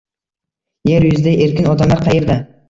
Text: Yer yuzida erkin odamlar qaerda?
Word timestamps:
Yer 0.91 1.05
yuzida 1.09 1.35
erkin 1.47 1.69
odamlar 1.75 2.03
qaerda? 2.09 2.41